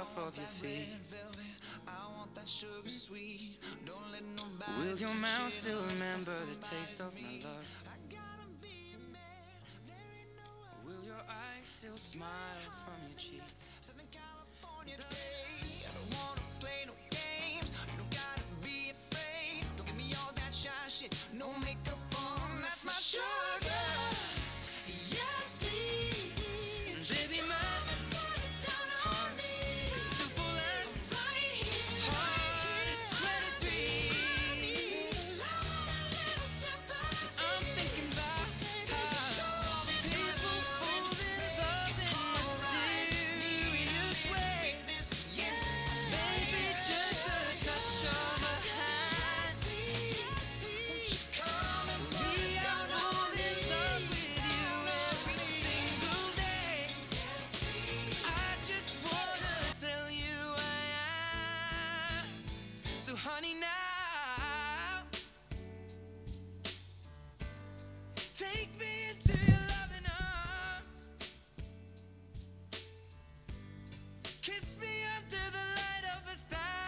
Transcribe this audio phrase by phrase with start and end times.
[0.00, 0.88] Off of your feet.
[4.80, 7.68] Will your mouth still remember the taste of my love?
[10.84, 12.28] Will your eyes still smile
[12.84, 13.42] from your cheek?
[13.80, 19.64] So California day, I don't wanna play no games, you gotta be afraid.
[19.78, 21.14] Look at me all that shy shit.
[21.34, 23.43] No makeup on, that's my sugar.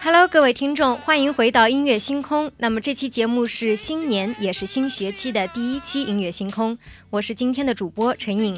[0.09, 2.49] Hello，各位听众，欢迎回到音乐星空。
[2.59, 6.77] 那么这期节目是新年，也是新学期的第一期音乐星空。
[7.09, 8.57] 我是今天的主播陈颖，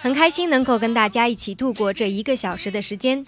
[0.00, 3.26] 很开心能够跟大家一起度过这一个小时的时间。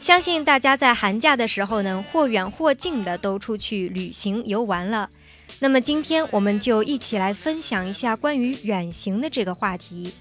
[0.00, 5.08] 相信大家在寒假的时候呢，或远或近的都出去旅行游玩了。
[5.60, 10.12] 那么今天我们就一起来分享一下关于远行的这个话题。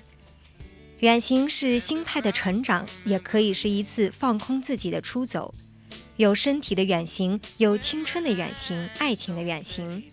[1.01, 5.53] 远行是心态的成长，也可以是一次放空自己的出走。
[6.21, 10.03] 有身体的远行，有青春的远行，爱情的远行。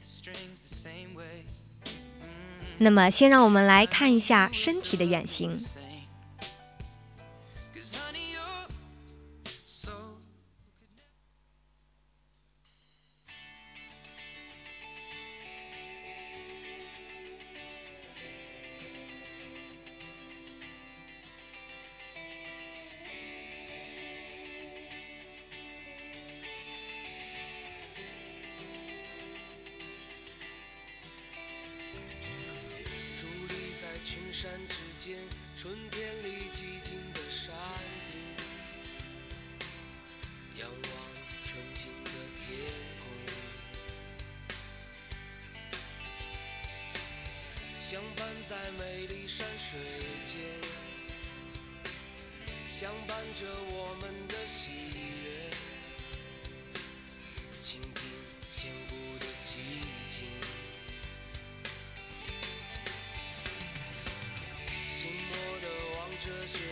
[2.79, 5.61] 那么，先让我们来看一下身体的远行。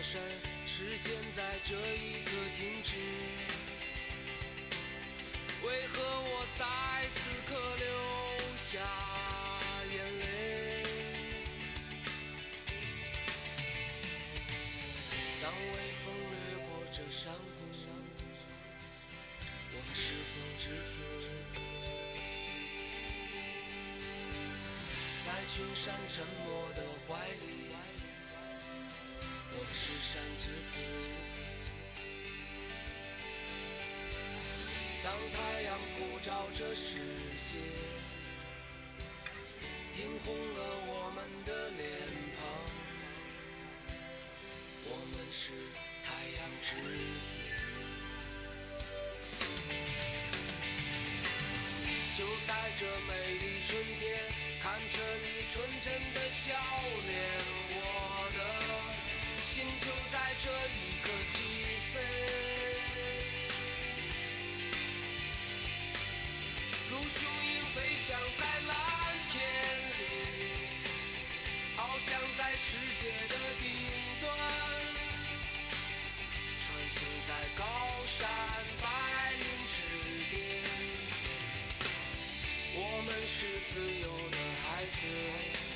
[0.08, 0.22] 山，
[0.64, 2.94] 时间在这一刻停止。
[5.66, 6.64] 为何我在
[7.12, 7.84] 此刻流
[8.56, 8.78] 下
[9.90, 10.24] 眼泪？
[15.42, 15.74] 当微
[16.04, 16.34] 风掠
[16.68, 17.66] 过这山谷，
[19.72, 20.94] 我们是否知此？
[25.26, 27.74] 在群山沉默的怀里，
[30.06, 30.78] 山之子。
[35.02, 36.98] 当太阳普照这世
[37.42, 37.58] 界，
[40.00, 41.90] 映红了我们的脸
[42.38, 42.40] 庞，
[44.84, 45.42] 我们是
[46.04, 46.06] 太
[46.38, 47.34] 阳之子。
[52.16, 54.04] 就在这美丽春天，
[54.62, 56.54] 看着你纯真的笑
[57.08, 57.14] 脸，
[59.56, 61.34] 心就在这一刻起
[61.94, 61.94] 飞
[66.90, 68.06] 如雄鹰飞翔
[68.36, 68.76] 在蓝
[69.32, 69.34] 天
[69.96, 70.02] 里
[71.74, 72.06] 翱翔
[72.36, 73.64] 在世界的顶
[74.20, 74.24] 端。
[76.60, 76.94] 穿行
[77.26, 77.64] 在高
[78.04, 78.28] 山
[78.82, 78.84] 白
[79.38, 79.40] 云
[79.72, 79.76] 之
[80.36, 80.36] 巅。
[82.74, 83.36] 我们是
[83.70, 84.36] 自由的
[84.66, 85.75] 孩子。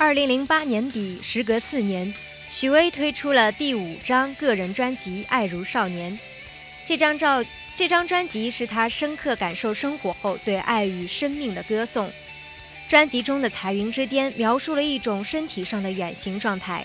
[0.00, 2.10] 二零零八年底，时隔四年，
[2.50, 6.10] 许巍推出了第五张个人专辑《爱如少年》。
[6.86, 7.44] 这张照，
[7.76, 12.10] 这张专辑是他深刻感受生活后对爱与生命的歌颂。
[12.88, 16.82] 专辑中的《彩云之巅》描述了一种身体上的远行状态，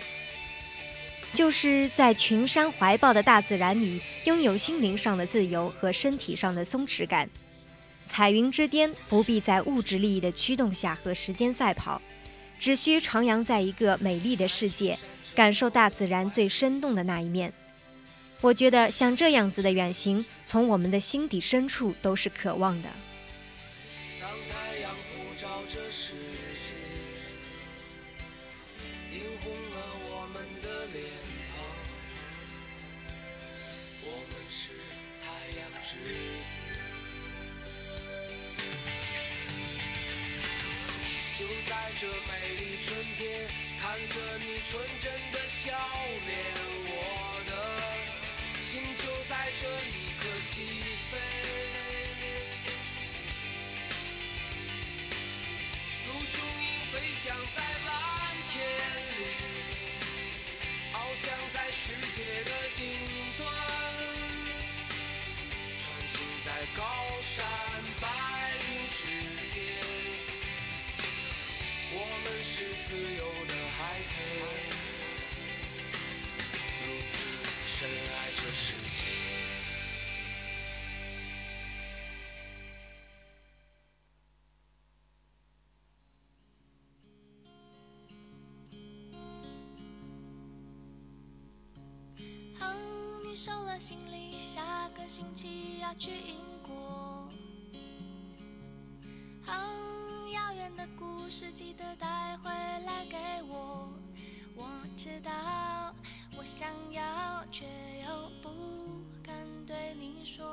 [1.33, 7.29] 就是在群山怀抱的大自然里，拥有心灵上的自由和身体上的松弛感。
[8.09, 12.01] 彩云之巅不必在物质利益的驱动下和时间赛跑，
[12.59, 14.97] 只需徜徉在一个美丽的世界，
[15.35, 17.53] 感受大自然最生动的那一面。
[18.41, 22.89] 我觉得像这样子的远行，从我们的心底深处都是渴望的。
[44.75, 45.71] 纯真的笑
[46.27, 46.35] 脸，
[46.89, 46.91] 我
[47.47, 47.51] 的
[48.61, 49.31] 心就在
[49.61, 50.51] 这一刻起
[51.11, 51.11] 飞。
[56.05, 56.93] 如雄鹰飞
[57.23, 57.23] 翔
[57.55, 57.87] 在蓝
[58.51, 58.53] 天
[59.15, 59.23] 里，
[60.91, 61.23] 翱翔
[61.53, 61.81] 在世
[62.13, 62.83] 界的顶
[63.37, 63.47] 端，
[65.79, 66.13] 穿行
[66.45, 66.83] 在高
[67.23, 67.33] 山
[68.01, 68.03] 白
[68.59, 68.99] 云之
[69.53, 70.04] 巅。
[71.97, 72.53] 我们是
[72.83, 74.13] 自由的孩子，
[76.83, 77.13] 如此
[77.65, 78.99] 深爱这世界。
[92.59, 92.63] 哦，
[93.23, 97.29] 你收了行李，下个星期要去英国。
[99.47, 99.84] 哦，
[100.75, 103.17] 的故事记得带回来给
[103.49, 103.89] 我。
[104.55, 104.65] 我
[104.95, 105.31] 知道，
[106.37, 107.65] 我想要，却
[108.07, 108.49] 又不
[109.21, 109.35] 敢
[109.67, 110.45] 对你说，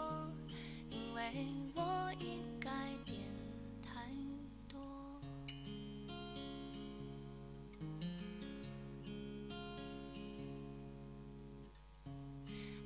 [0.90, 2.70] 因为我已改
[3.04, 3.20] 变
[3.80, 4.10] 太
[4.68, 4.80] 多。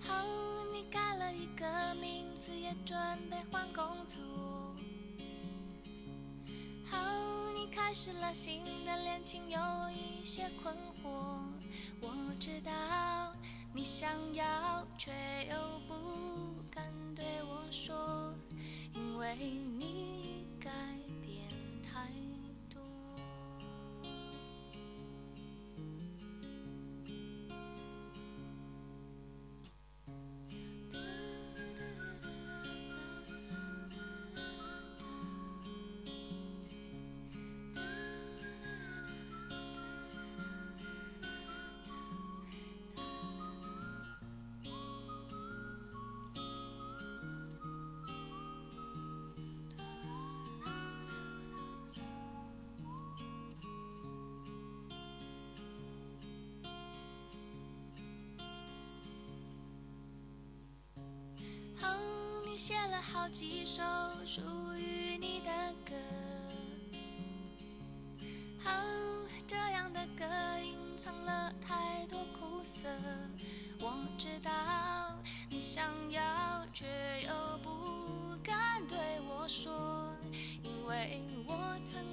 [0.08, 2.98] 哦，你改了一个名字，也准
[3.30, 4.20] 备换工作。
[7.76, 9.58] 开始了新的恋情，有
[9.90, 11.10] 一些困惑。
[12.00, 12.72] 我知道
[13.74, 15.12] 你想要，却
[15.50, 15.56] 又
[15.86, 15.94] 不
[16.70, 16.82] 敢
[17.14, 18.34] 对我说，
[18.94, 20.70] 因为你改
[21.20, 21.44] 变
[21.84, 22.08] 太
[62.66, 63.80] 写了好几首
[64.24, 64.40] 属
[64.74, 65.52] 于你的
[65.88, 65.94] 歌。
[68.64, 70.24] 哦，这样的歌
[70.64, 72.88] 隐藏了太多苦涩。
[73.78, 74.50] 我知道
[75.48, 76.86] 你想要，却
[77.28, 80.12] 又不敢对我说，
[80.64, 82.04] 因为我曾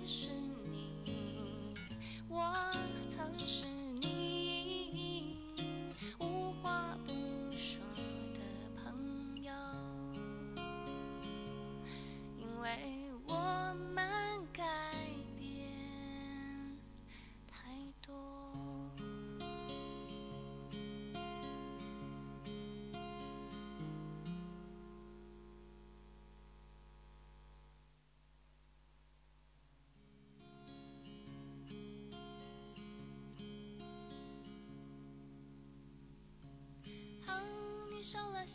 [38.14, 38.46] 收了，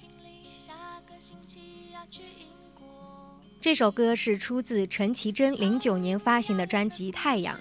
[3.61, 7.59] 这首歌是出自陈绮贞零九年发行的专辑《太阳》。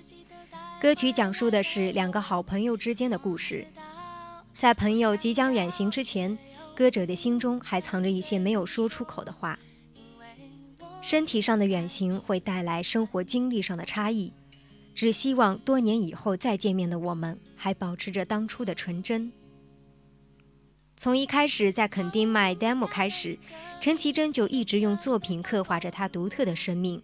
[0.80, 3.66] 歌曲讲述的是两个好朋友之间的故事。
[4.54, 6.38] 在朋友即将远行之前，
[6.76, 9.58] 歌者的心中还藏着一些没有说出口的话。
[11.02, 14.32] 身体上的远行会带来生活经历上的差异，
[14.94, 19.32] 只希望多年以后再见面的我们还保持着当初的纯真。
[21.00, 23.38] 从一开始在垦丁卖 demo 开始，
[23.80, 27.00] 陈绮贞就一直用作品刻画着她独特的生命。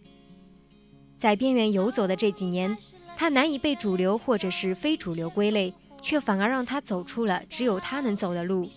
[1.19, 2.75] 在边缘游走的这几年，
[3.15, 5.71] 她难以被主流或者是非主流归类，
[6.01, 8.67] 却反而让她走出了只有她能走的路。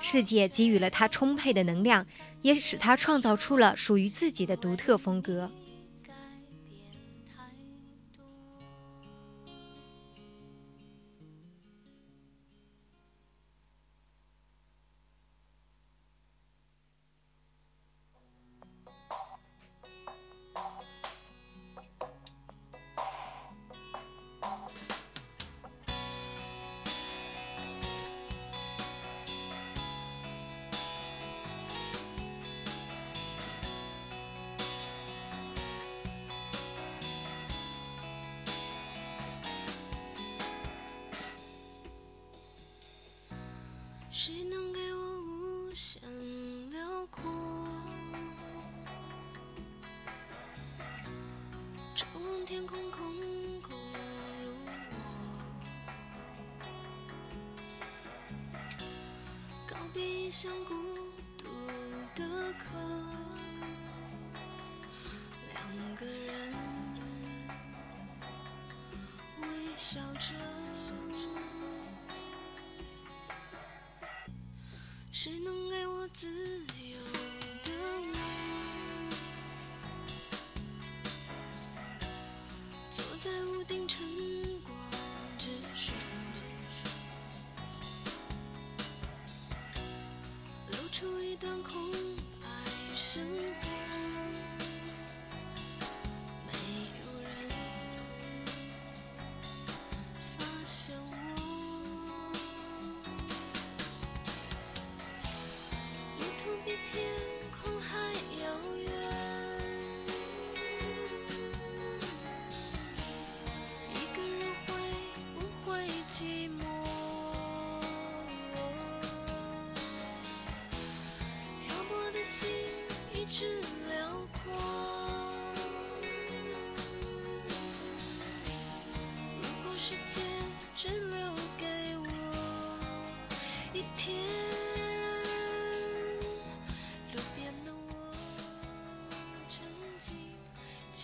[0.00, 2.04] 世界给予了她充沛的能量，
[2.42, 5.48] 也使她创造出了属于自己的独特风格。
[60.30, 60.72] 像孤
[61.36, 61.48] 独
[62.14, 62.68] 的客，
[65.52, 66.54] 两个人
[69.42, 70.36] 微笑着。
[75.10, 76.96] 谁能给我自由
[77.64, 78.14] 的我？
[82.92, 83.88] 坐在屋顶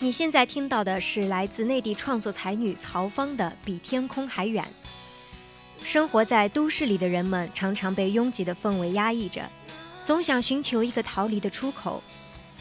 [0.00, 4.62] 你现在听到的是来自内地创作才女曹芳的《比天空还远》。
[5.82, 9.48] 生活在都市里的人们常常被拥挤的氛围压抑着，
[10.04, 12.02] 总想寻求一个逃离的出口，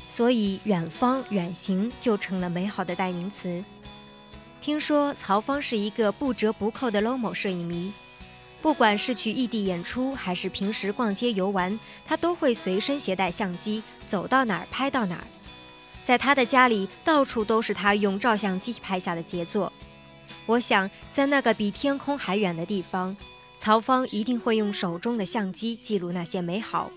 [0.08, 3.62] 所以远方、远行就成了美好的代名词。
[4.62, 7.92] 听说曹芳是一个不折不扣的 LOMO 摄影迷，
[8.62, 15.28] 不管是去异地演出，还是平时逛街游玩，他都会随身携带相机，走到哪儿拍到哪儿。
[16.06, 19.74] 在他的家里，到处都是他用照相机拍下的杰作。
[20.46, 23.18] 我想，在那个比天空还远的地方，
[23.58, 26.92] 曹芳一定会用手中的相机记录那些美好。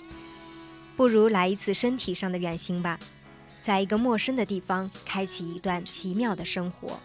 [0.95, 3.01] 不如来一次身体上的远行吧，
[3.65, 7.01] 在一个陌生的地方，开启一段奇妙的生活。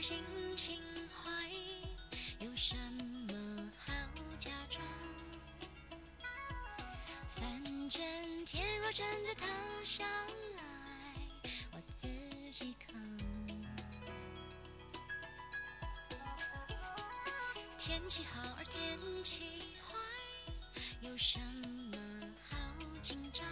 [0.00, 0.24] 心
[0.54, 1.30] 情坏，
[2.38, 2.76] 有什
[3.28, 3.92] 么好
[4.38, 4.80] 假装？
[7.26, 9.46] 反正天若真的塌
[9.82, 10.04] 下
[10.56, 10.62] 来，
[11.72, 12.08] 我自
[12.52, 12.94] 己扛。
[17.76, 19.94] 天气好而天气坏，
[21.00, 21.98] 有什么
[22.48, 22.56] 好
[23.02, 23.44] 紧张？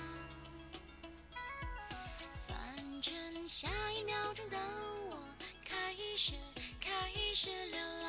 [2.32, 4.56] 反正下一秒钟的
[6.96, 8.08] 开始流浪。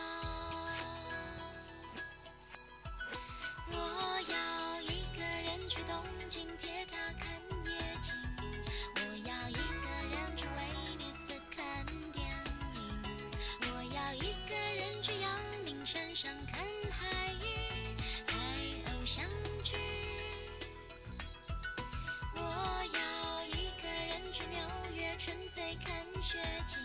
[3.69, 3.75] 我
[4.31, 7.27] 要一个人去东京铁塔看
[7.65, 7.69] 夜
[8.01, 8.15] 景，
[8.95, 10.59] 我要一个人去威
[10.97, 12.25] 尼斯看电
[12.75, 12.79] 影，
[13.61, 15.29] 我要一个人去阳
[15.65, 17.45] 明山上看海鱼，
[18.25, 18.33] 拍
[18.93, 19.25] 偶像
[19.63, 19.75] 剧。
[22.33, 22.39] 我
[22.93, 24.59] 要一个人去纽
[24.93, 26.79] 约纯粹看雪景，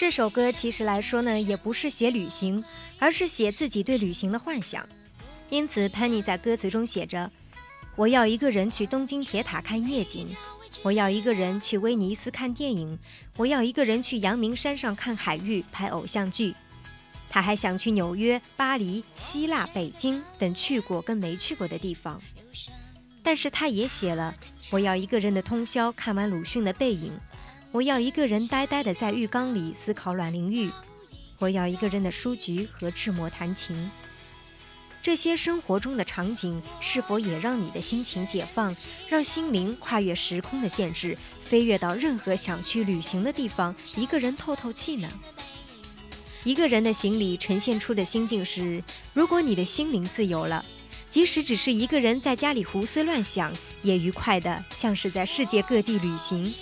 [0.00, 2.64] 这首歌其实来说呢，也不是写旅行，
[2.98, 4.88] 而是写自己对旅行的幻想。
[5.50, 7.30] 因此，Penny 在歌词中写着
[7.96, 10.34] ：“我要一个人去东京铁塔看夜景，
[10.82, 12.98] 我要一个人去威尼斯看电影，
[13.36, 16.54] 我要一个人去阳明山上看海域拍偶像剧。”
[17.28, 22.18] 他还想去纽约、巴黎、希腊、北京等去过跟没去过的地方。
[23.22, 24.34] 但是他也写了
[24.72, 27.12] ：“我要一个人的通宵看完鲁迅的《背影》。”
[27.72, 30.72] 我要一个人呆呆地在浴缸里思考阮玲玉，
[31.38, 33.90] 我要一个人的书局和志摩弹琴。
[35.00, 38.74] 这些生活中的场景，是否也让你的心情解放，
[39.08, 45.08] 让心灵跨越时空的限制，飞跃到任何想去旅行的地方，一个人透透气呢？
[46.42, 48.82] 一个人的行李呈现出的心境是：
[49.14, 50.64] 如果你的心灵自由了，
[51.08, 53.52] 即使只是一个人在家里胡思乱想，
[53.82, 56.52] 也愉快的像是在世界各地旅行。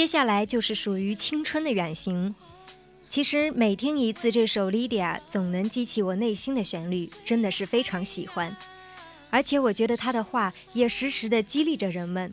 [0.00, 2.34] 接下来就是属于青春的远行。
[3.10, 8.56] 其实每听一次这首《Lydia》，总能激起我内心的旋律，真的是非常喜欢。
[9.28, 12.32] 而且我觉得他的话也时时的激励着人们，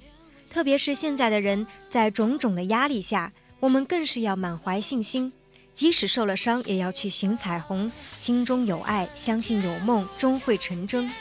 [0.49, 5.34] 特别是现在的人，在种种的压力下，我们更是要满怀信心，
[5.73, 11.12] 即使受了伤，也要去寻彩虹，心中有爱，相信有梦终会成真。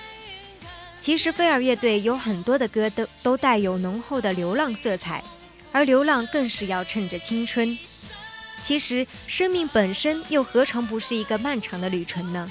[1.00, 5.24] 其实飞儿乐队有很多的歌都都带有浓厚的流浪色彩，
[5.76, 7.76] 而流浪更是要趁着青春。
[8.62, 12.48] 其实生命本身又何尝不是一个漫长的旅程呢？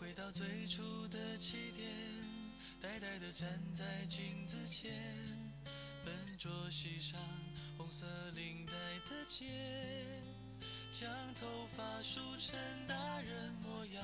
[0.00, 1.86] 回到最初的起点，
[2.80, 4.90] 呆呆地站在镜子前，
[6.02, 7.20] 笨拙系上
[7.76, 8.72] 红色领带
[9.06, 9.44] 的结，
[10.90, 12.58] 将头发梳成
[12.88, 14.02] 大人模样，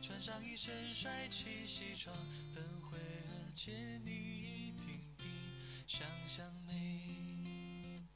[0.00, 2.16] 穿上一身帅气西装，
[2.54, 4.86] 等会儿见你一定
[5.18, 5.24] 比
[5.88, 8.06] 想象美。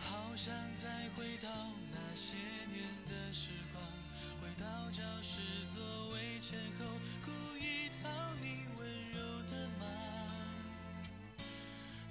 [0.00, 1.48] 好想再回到
[1.92, 2.34] 那些
[2.66, 3.84] 年的时光，
[4.40, 6.84] 回到教室座位前后，
[7.24, 8.08] 故意讨
[8.40, 9.86] 你温柔的骂。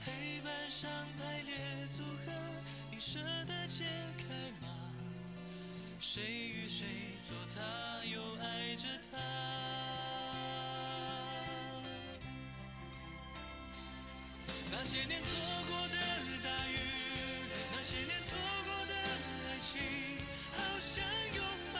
[0.05, 1.55] 黑板上排列
[1.87, 2.31] 组合，
[2.91, 3.85] 你舍得解
[4.17, 4.67] 开吗？
[5.99, 6.85] 谁与谁
[7.21, 7.61] 做他，
[8.05, 9.17] 又爱着他？
[14.71, 15.29] 那些年错
[15.67, 15.95] 过的
[16.43, 16.77] 大雨，
[17.73, 18.93] 那些年错过的
[19.49, 19.81] 爱情，
[20.55, 21.03] 好想
[21.35, 21.43] 拥
[21.73, 21.79] 抱，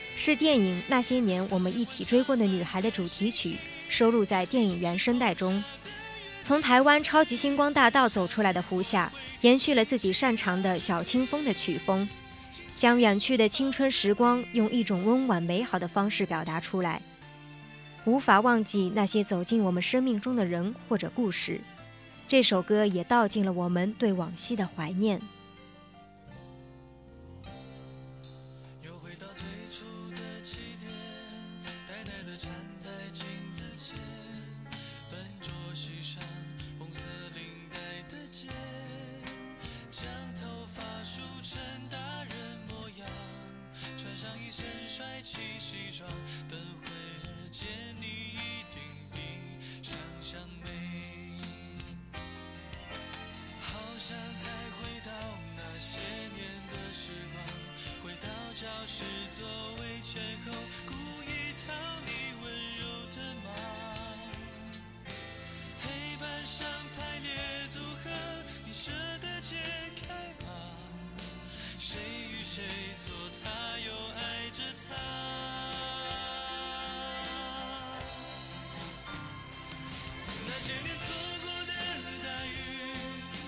[0.23, 3.57] 是电影《那些年我们一起追过的女孩》的主题曲，
[3.89, 5.63] 收录在电影原声带中。
[6.43, 12.07] 从台湾超级星光大道走出来的胡夏，延续了自己擅长的小清风的曲风，
[12.75, 17.01] 将远去的青春时光用一种温婉美好的方式表达出来。
[18.05, 21.59] 无法忘记那些走进我们生命中的人或者故事，
[22.27, 25.19] 这首歌也道尽了我们对往昔的怀念。
[45.01, 46.07] 帅气西装，
[46.47, 47.67] 等会儿见
[47.99, 48.79] 你一定
[49.11, 49.17] 比
[49.81, 50.69] 想象美。
[53.63, 55.11] 好想再回到
[55.57, 55.97] 那些
[56.35, 57.43] 年的时光，
[58.03, 59.43] 回到教室座
[59.79, 60.53] 位前后，
[60.85, 61.73] 故意讨
[62.05, 62.11] 你
[62.43, 63.49] 温柔的骂。
[65.81, 67.33] 黑板上排列
[67.69, 68.11] 组合，
[68.67, 69.55] 你舍得解
[69.95, 70.13] 开
[70.45, 70.70] 吗？
[71.91, 72.63] 谁与谁
[73.05, 74.95] 做他，又爱着他。
[80.47, 81.03] 那些年错
[81.43, 81.73] 过的
[82.23, 82.49] 大雨，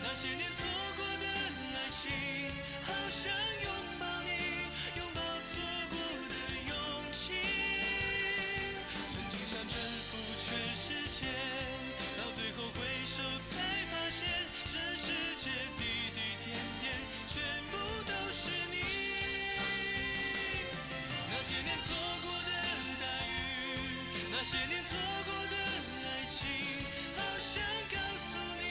[0.03, 0.65] 那些年错
[0.97, 2.11] 过的爱情，
[2.85, 3.31] 好想
[3.63, 4.29] 拥抱你，
[4.99, 5.51] 拥抱错
[5.89, 5.95] 过
[6.27, 6.32] 的
[13.13, 14.25] 手才发现，
[14.65, 16.89] 这世界滴滴点点，
[17.27, 18.81] 全部都是你。
[21.29, 22.49] 那些年错过的
[22.97, 25.55] 大雨，那些年错过的
[26.09, 26.41] 爱情，
[27.15, 27.61] 好想
[27.93, 28.65] 告诉你，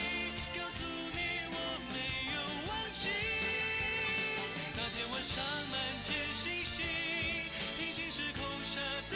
[0.59, 1.57] 告诉你我
[1.93, 1.95] 没
[2.35, 3.07] 有忘记。
[4.75, 5.39] 那天晚上
[5.71, 6.83] 满天星星，
[7.79, 9.15] 平行时空下的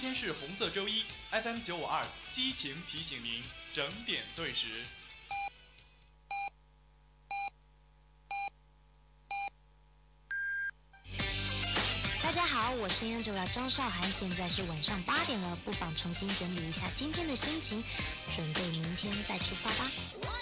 [0.00, 4.68] 今天是红色周一，FM 九五二激情提醒您整点对时。
[12.22, 17.82] 大家好，我是烟主的张韶涵，现在是晚上八点了，不妨重新整理一下今天的心情，
[18.30, 20.37] 准备明天再出发吧。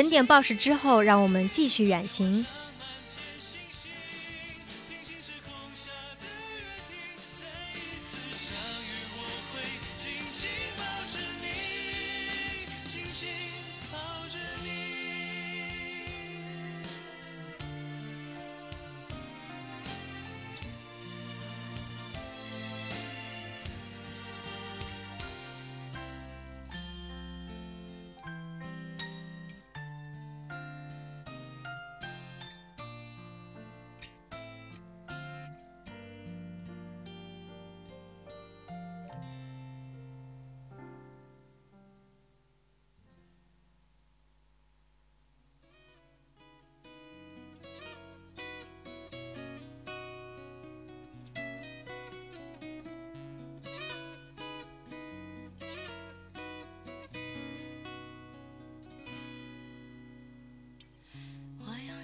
[0.00, 2.46] 整点报时之后，让我们继续远行。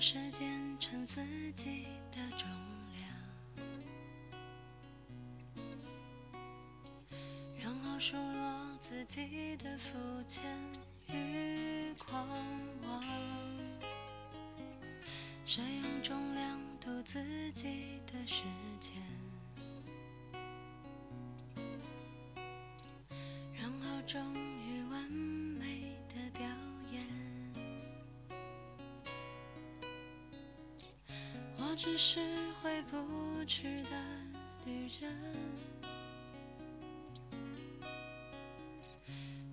[0.06, 0.46] 时间
[0.78, 2.46] 称自己的重
[2.92, 3.08] 量，
[7.58, 10.44] 然后数落自己的肤浅
[11.08, 12.28] 与狂
[12.86, 13.02] 妄。
[15.46, 18.42] 谁用重量度自己的时
[18.78, 18.92] 间？
[34.86, 35.10] 人，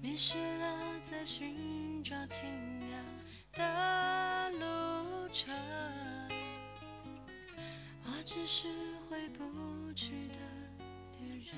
[0.02, 2.46] 迷失了在寻找清
[2.89, 3.04] 凉
[3.54, 5.56] 的路程，
[8.04, 8.67] 我只是
[9.10, 10.38] 回不去的
[11.20, 11.56] 女人，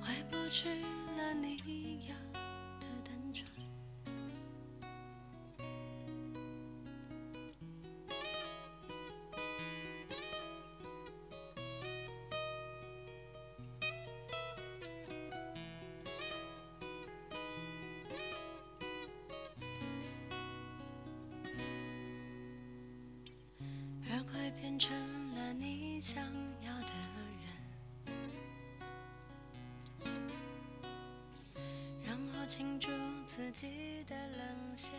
[0.00, 0.68] 回不去
[24.34, 24.92] 而快变成
[25.36, 26.20] 了你想
[26.66, 26.88] 要的
[30.02, 30.10] 人，
[32.04, 32.88] 然后庆祝
[33.26, 33.68] 自己
[34.08, 34.90] 的冷血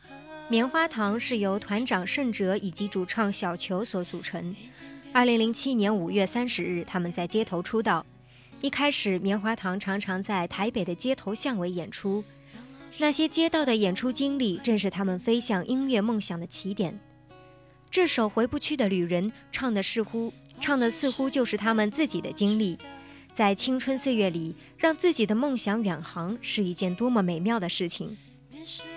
[0.00, 0.08] 和
[0.48, 4.56] 棉花糖是由团长盛哲以及主唱小球所组成。
[5.12, 8.06] 二零零七年五月三十日，他们在街头出道。
[8.62, 12.24] 一开始，棉花糖常常在台北的街头巷尾演出，
[12.98, 16.98] 那些街道的演出经历正是他们飞向音乐梦想的起点。
[17.90, 22.78] 这首《回不去的旅人》唱的似乎唱的似乎就是他们自己的经历，
[23.34, 28.16] 在青春岁月里，让自己的梦想远航是一件多么美妙的事情。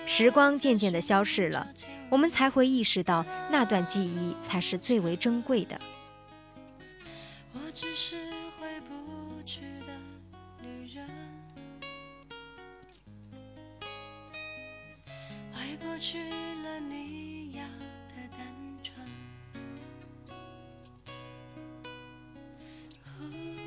[0.06, 1.74] 时光渐渐的消逝了，
[2.10, 5.80] 我们才会意识到那段记忆才是最为珍贵的。
[7.54, 8.16] 我只是
[8.60, 9.94] 回不去的
[10.62, 11.08] 女人，
[15.52, 16.20] 回不去
[16.64, 17.33] 了你
[23.24, 23.63] heart.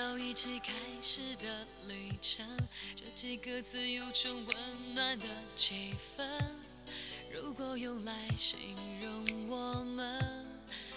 [0.00, 0.72] 到一起开
[1.02, 2.42] 始的旅程，
[2.96, 6.24] 这几个字有种温暖的气氛。
[7.34, 8.58] 如果用来形
[9.02, 10.18] 容我们，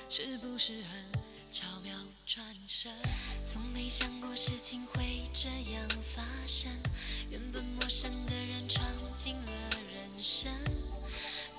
[0.07, 1.93] 是不是很巧妙
[2.25, 2.93] 转身？
[3.45, 6.71] 从没想过事情会这样发生，
[7.29, 8.87] 原本陌生的人闯
[9.17, 9.51] 进了
[9.93, 10.49] 人生，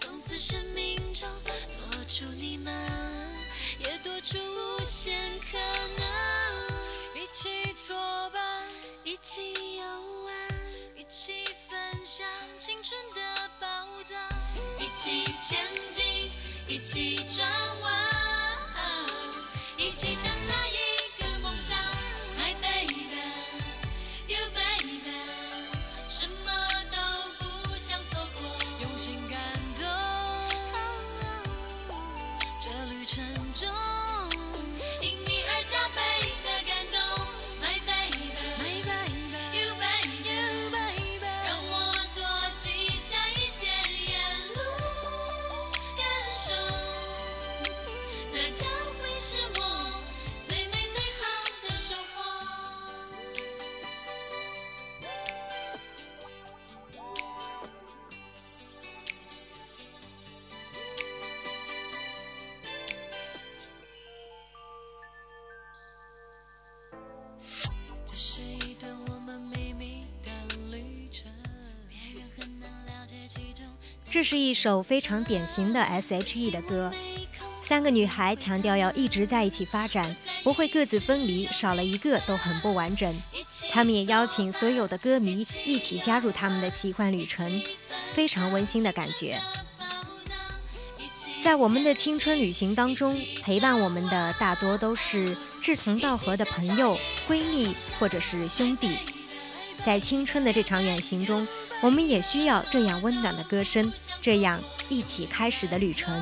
[0.01, 2.75] 从此生命中多出你们，
[3.81, 5.59] 也多出无限可。
[15.47, 15.59] 前
[15.93, 16.07] 进，
[16.69, 17.47] 一起转
[17.83, 17.93] 弯，
[19.77, 20.55] 一起向下
[74.15, 76.93] 这是一首非常典型的 S.H.E 的歌。
[77.65, 83.13] 三个女孩强调要一直在一起发展，不会各自分离，少了一个都很不完整。
[83.73, 87.61] 他们也邀请所有的歌迷一起加入他们的奇幻旅程，
[88.15, 89.41] 非常温馨的感觉。
[91.43, 96.97] 在我们的青春旅行当中，陪伴我们的大多都是志同道合的朋友、
[97.29, 98.97] 闺蜜或者是兄弟。
[99.85, 101.47] 在青春的这场远行中，
[101.85, 104.59] 我们也需要这样温暖的歌声，这样
[104.89, 106.19] 一起开始的旅程。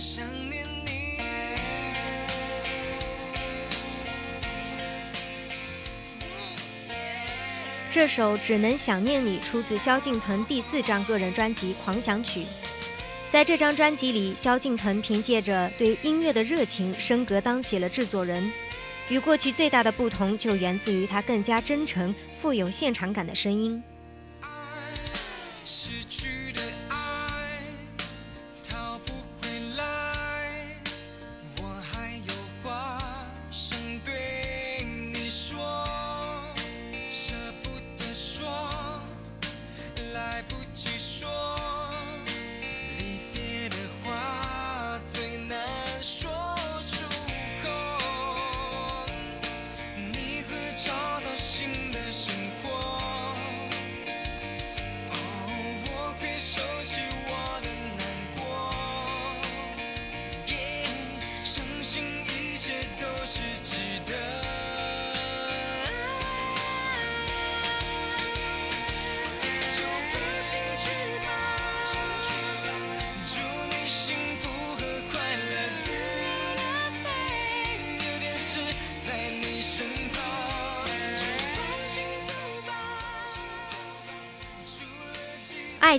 [0.00, 0.90] 想念你
[7.90, 12.44] 这首只能想念你出自萧敬腾第四张个人专辑狂想曲。
[13.28, 18.48] 在这张专辑里萧敬腾凭借着对音乐的热情升格当起了制作人。
[19.08, 23.82] 与过去最大的不同就源自于他更加真诚富有现场感的声音。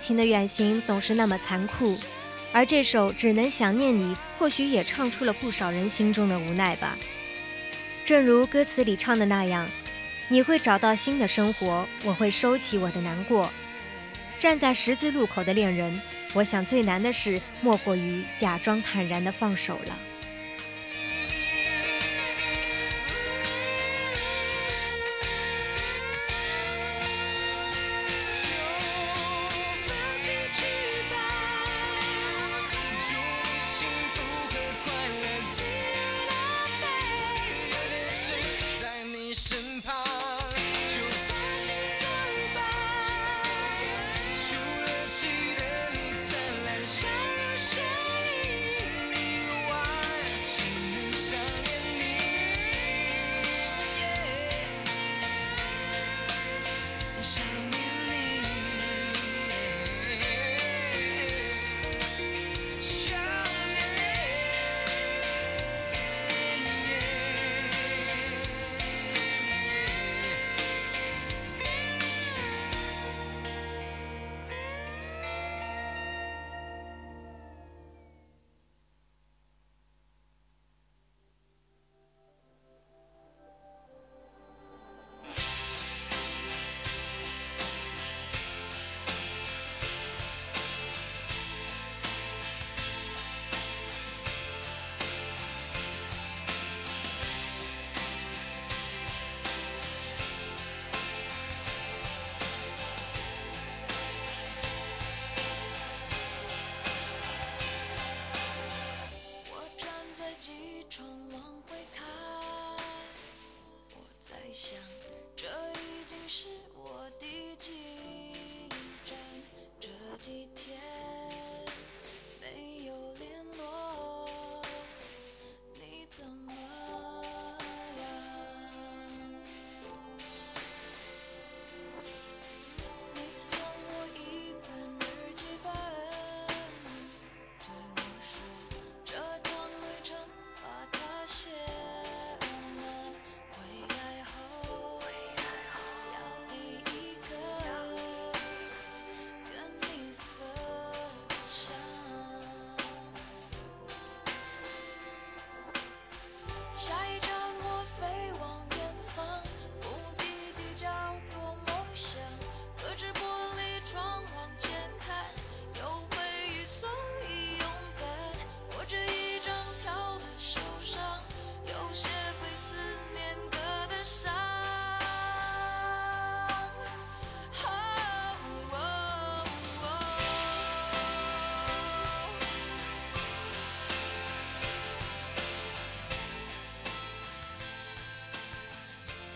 [0.10, 1.96] 情的远行总是那么残酷
[2.52, 6.98] 而这首只能想念你或许也唱出了不少人心中的无奈吧。
[8.08, 9.70] 正如歌词里唱的那样
[10.30, 13.52] 你会找到新的生活我会收起我的难过。
[14.40, 16.02] 站在十字路口的恋人
[16.34, 20.09] 我想最难的事莫过于假装坦然的放手了。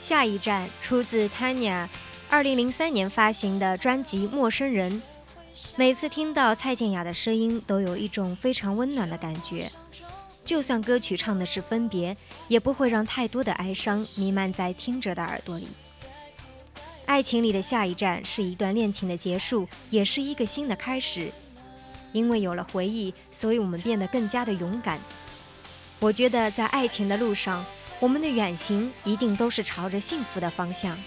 [0.03, 1.87] 下一站出自 Tanya
[2.29, 4.91] 2003年发行的专辑《陌生人》。
[5.77, 9.71] 每次听到蔡健雅的声音，都有一种非常温暖的感觉。
[10.43, 12.17] 就算歌曲唱的是分别，
[12.49, 15.69] 也不会让太多的哀伤弥漫在听者的耳朵里。
[17.05, 21.31] 爱情里的下一站是一段恋情的结束，也是一个新的开始。
[22.11, 24.99] 因为有了回忆，所以我们变得更加的勇敢。
[26.01, 27.65] 我觉得在爱情的路上，
[28.03, 30.97] 我们的远行一定都是朝着幸福的方向。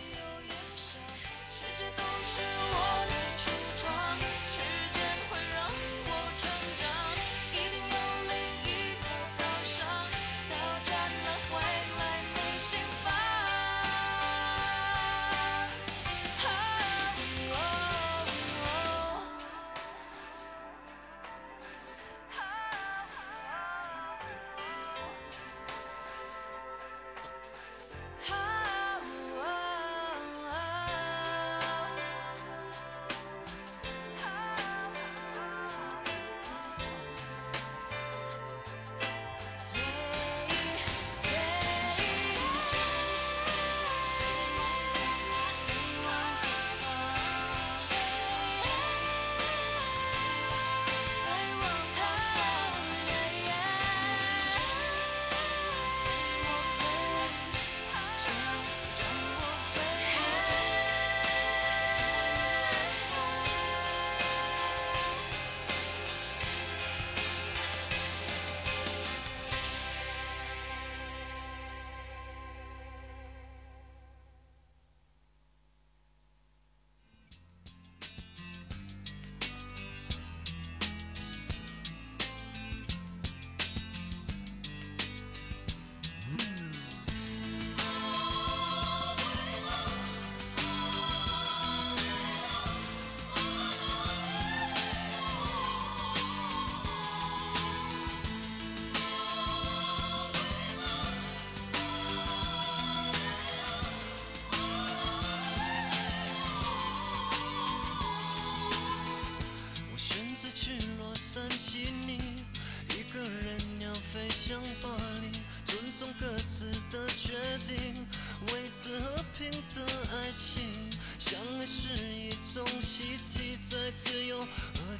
[123.96, 124.46] 自由和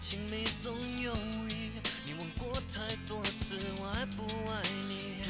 [0.01, 1.15] 亲密中游
[1.51, 1.71] 移。
[2.07, 5.23] 你问过太多次，我爱不爱你？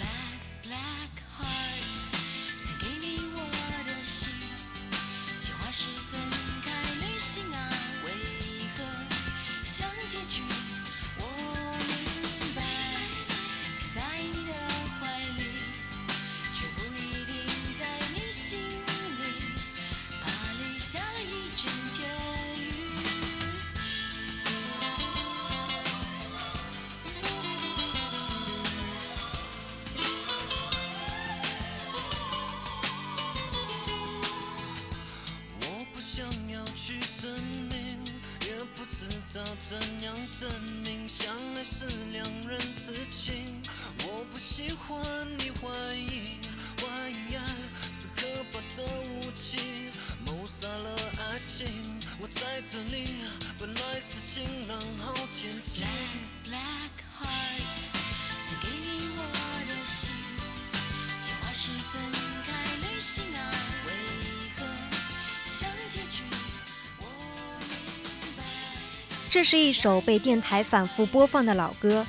[69.48, 72.04] 是一首被电台反复播放的老歌，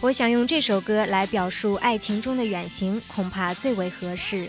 [0.00, 4.48] 我想用这首歌来表述爱情中的远行，恐怕最为合适。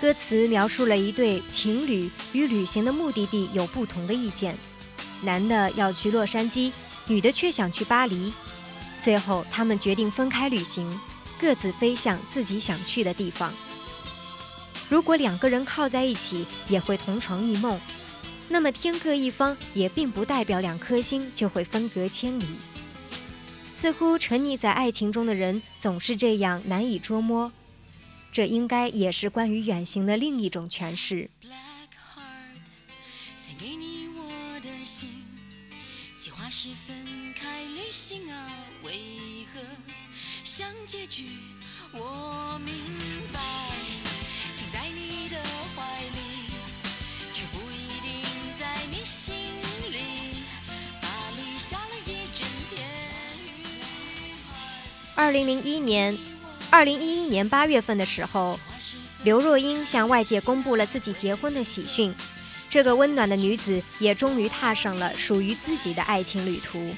[0.00, 4.56] 歌词描述了一对情侣与旅行的目的地有不同的意见，
[5.22, 6.72] 男的要去洛杉矶，
[7.06, 8.32] 女的却想去巴黎。
[9.00, 11.00] 最后，他们决定分开旅行，
[11.40, 13.54] 各自飞向自己想去的地方。
[14.88, 17.78] 如果两个人靠在一起，也会同床异梦。
[18.48, 22.46] 那么天各一方也并不代表两颗心就会分隔千里。
[23.72, 27.52] 似乎沉溺在爱情中的人总是这样难以捉摸，
[28.32, 31.30] 这应该也是关于远行的另一种诠释。
[31.42, 32.66] Black heart，
[33.36, 35.08] 送给你我的心，
[36.16, 36.96] 计划是分
[37.34, 38.50] 开旅行啊，
[38.82, 38.92] 为
[39.54, 39.60] 何
[40.42, 41.26] 像结局？
[41.92, 42.74] 我明
[55.18, 56.16] 二零零一年，
[56.70, 58.56] 二零一一年八月份的时候，
[59.24, 62.14] 刘若英向外界公布了自己结婚的喜讯，
[62.70, 66.94] 这个温暖的女子也终于踏上了属于自己的爱情旅途。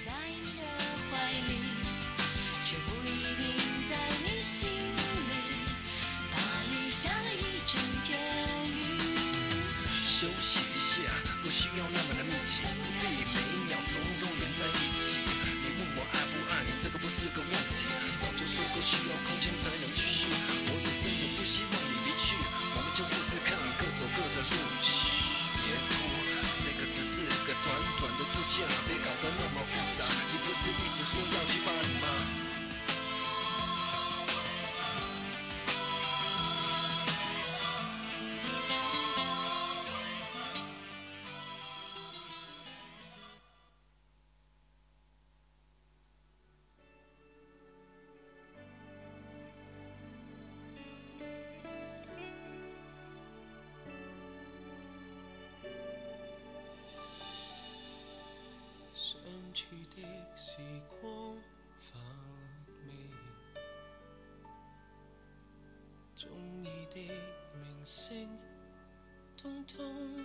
[69.36, 70.24] 通通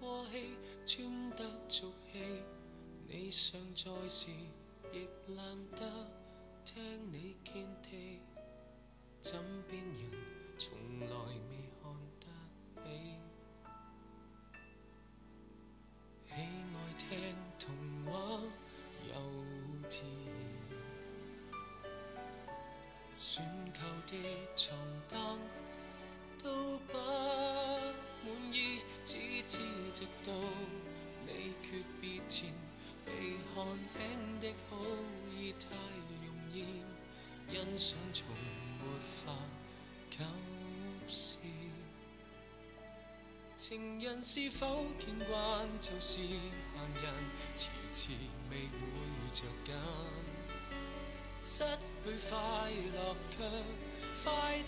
[0.00, 0.56] 过气，
[0.86, 2.20] 穿得俗气。
[3.06, 4.30] 你尚在时，
[4.92, 5.82] 亦懒得
[6.64, 8.20] 听你见地。
[9.20, 10.10] 枕边人
[10.58, 11.16] 从来
[11.50, 11.71] 未
[44.34, 46.40] 是否见惯就是行
[47.02, 47.12] 人，
[47.54, 48.12] 迟迟
[48.50, 49.74] 未会着紧，
[51.38, 51.62] 失
[52.02, 52.38] 去快
[52.96, 53.36] 乐却
[54.24, 54.58] 快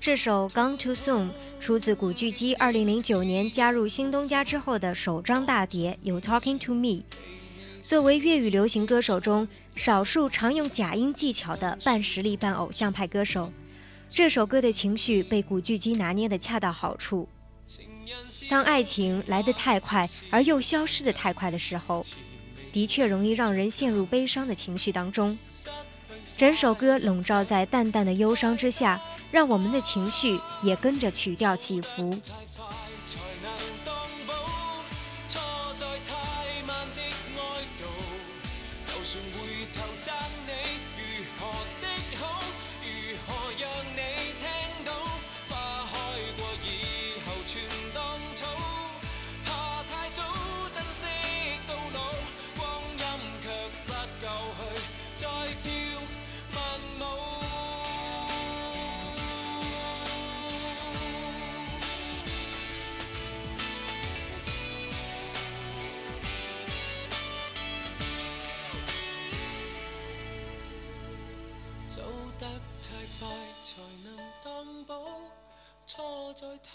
[0.00, 1.30] 这首《Gone Too Soon》
[1.60, 6.80] 出自古巨基2009年加入新东家之后的首张大碟《You Talking to Me》。
[7.82, 13.52] 作为粤语流行歌手中少数常用假音技巧的半实力半偶像派歌手，
[14.08, 17.28] 这首歌的情绪被古巨基拿捏得恰到好处。
[18.48, 22.04] 当爱情来得太快而又消失得太快的时候，
[22.72, 25.38] 的确容易让人陷入悲伤的情绪当中。
[26.36, 29.00] 整首歌笼罩在淡淡的忧伤之下，
[29.30, 32.10] 让我们的情绪也跟着曲调起伏。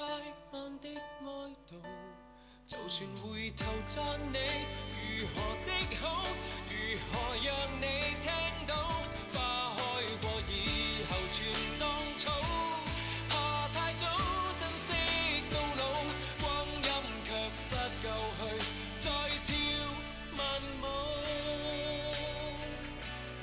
[0.01, 0.07] 太
[0.51, 1.25] 慢的哀
[1.69, 1.71] 悼。
[2.65, 4.39] 就算回头赞你
[4.97, 5.69] 如何的
[6.01, 6.25] 好，
[6.69, 6.73] 如
[7.11, 7.47] 何让
[7.79, 7.85] 你
[8.19, 8.25] 听
[8.65, 8.73] 到
[9.31, 9.37] 花
[9.77, 9.79] 开
[10.19, 10.51] 过以
[11.07, 11.37] 后全
[11.79, 11.83] 当
[12.17, 12.31] 草。
[13.29, 14.07] 怕太早
[14.57, 14.87] 珍惜
[15.51, 15.83] 到老，
[16.41, 16.89] 光阴
[17.23, 17.29] 却
[17.69, 17.71] 不
[18.01, 18.07] 够
[18.39, 18.41] 去
[19.01, 19.05] 再
[19.45, 19.53] 跳
[20.35, 20.41] 慢
[20.81, 20.83] 舞。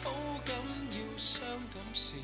[0.02, 0.06] 好
[0.44, 0.50] 感
[0.90, 1.38] 要伤
[1.72, 2.14] 感时。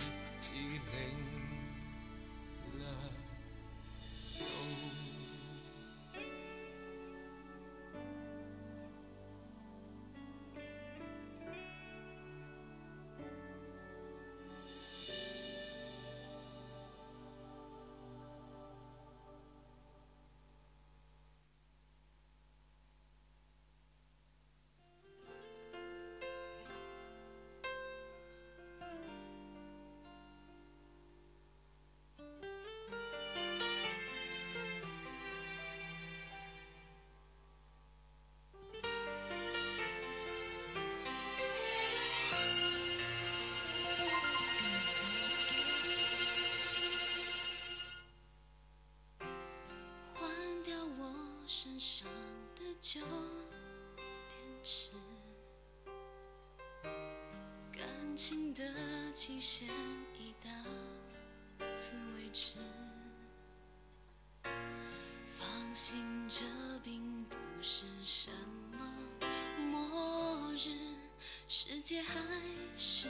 [58.27, 58.65] 情的
[59.13, 59.69] 期限
[60.19, 60.49] 已到
[61.77, 62.57] 此为止。
[64.43, 66.41] 放心，这
[66.83, 68.31] 并不是什
[68.79, 68.91] 么
[69.59, 70.71] 末日，
[71.49, 72.19] 世界还
[72.79, 73.09] 是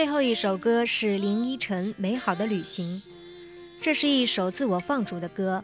[0.00, 2.86] 最后一首歌是林依晨《美好的旅行》，
[3.82, 5.62] 这是一首自我放逐的歌，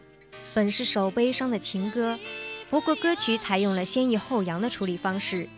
[0.53, 2.19] 本是首悲伤的情歌，
[2.69, 5.49] 不过歌曲采用了先抑后扬的处理方式，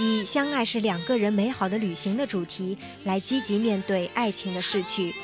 [0.00, 5.14] 以相爱是两个人美好的旅行的主题来积极面对爱情的逝去，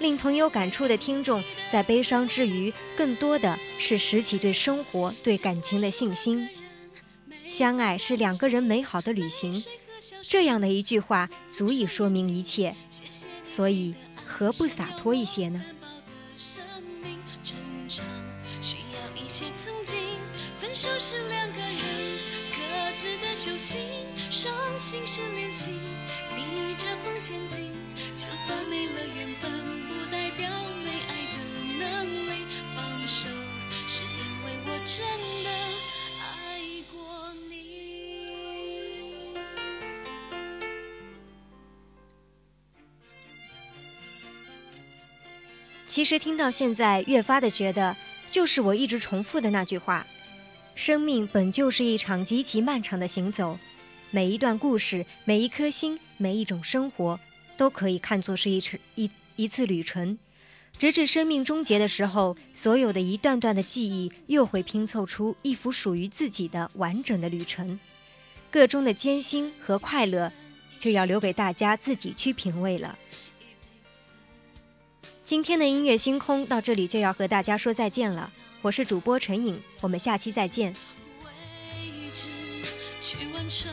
[0.00, 6.48] 令同有感触的听众在悲伤之余，更多的是拾起对生活、对感情的信心。
[7.46, 9.62] 相爱是两个人美好的旅行，
[10.22, 12.74] 这样的一句话足以说明一切。
[13.44, 13.94] 所以，
[14.26, 15.64] 何不洒脱一些呢？
[16.36, 16.62] 生
[17.02, 17.56] 命成
[17.88, 18.04] 长
[18.60, 19.98] 需要一些曾经，
[20.60, 21.72] 分手是两个人
[22.54, 22.58] 各
[23.00, 23.80] 自的修行，
[24.30, 25.72] 伤心是练习，
[26.36, 27.72] 逆着风前进。
[28.16, 29.50] 就算没了原本，
[29.88, 30.48] 不代表
[30.84, 31.36] 没爱的
[31.80, 32.46] 能力。
[32.76, 33.28] 放手
[33.88, 35.04] 是因为我真
[35.44, 35.48] 的
[45.88, 47.96] 其实听到现在，越发的觉得，
[48.30, 50.06] 就是我一直重复的那句话：
[50.74, 53.58] 生命本就是一场极其漫长的行走，
[54.10, 57.18] 每一段故事，每一颗心，每一种生活，
[57.56, 60.18] 都可以看作是一程一一次旅程。
[60.78, 67.80] 直至生命终结的时候，所有的一段段的记忆，又会拼凑出一幅属于自己的完整的旅程。
[68.50, 70.30] 个中的艰辛和快乐，
[70.78, 72.98] 就要留给大家自己去品味了。
[75.28, 80.72] 今天的音乐星空到这里就要和大家说再见了，我是主播陈颖，我们下期再见。
[81.22, 81.28] 未
[82.14, 82.30] 知，
[82.98, 83.70] 去完成